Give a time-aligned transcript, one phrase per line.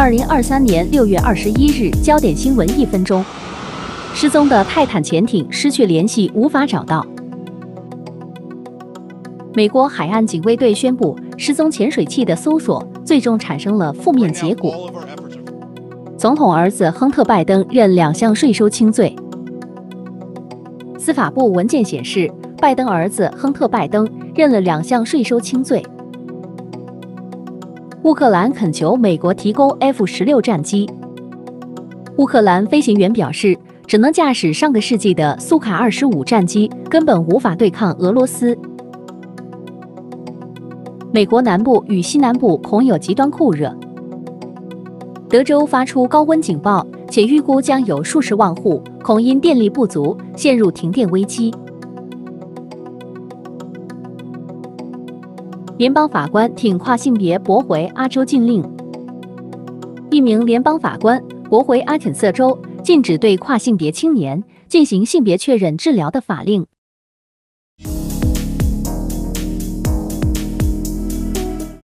[0.00, 3.22] 二零二三年六月二十一日，焦点新闻一分钟，
[4.14, 7.06] 失踪的泰坦潜艇失去联系，无法找到。
[9.52, 14.90] 美国海岸警卫队宣布，失踪潜水器的搜索最终产生了负面结果。
[16.16, 19.14] 总统儿子亨特·拜登认两项税收轻罪。
[20.98, 25.84] 司法部文件显示，拜登儿子亨特·拜登认了两项税收轻罪。
[28.02, 30.88] 乌克兰恳求美国提供 F 十六战机。
[32.16, 33.54] 乌克兰飞行员表示，
[33.86, 38.56] 只能驾驶上个世纪的苏卡二十五战机，根本无法对抗俄罗斯。
[41.12, 43.70] 美国南部与西南部恐有极端酷热，
[45.28, 51.52] 德州发出高温警报，且预估将有数十万户恐因电力不足陷入停电危机。
[55.80, 58.62] 联邦法官挺跨性别驳回阿州禁令，
[60.10, 66.66] 一名联邦法官驳回阿肯色州禁止对跨性别青年进行性别确认治疗的法令。